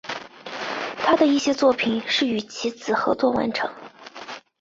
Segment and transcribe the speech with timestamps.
[0.97, 3.69] 他的一些作品是与其子合作完成。